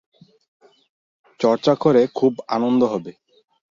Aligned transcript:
চর্চা 1.39 1.73
করে 1.75 2.01
খুব 2.15 2.33
আনন্দ 2.47 2.81
হবে। 2.83 3.11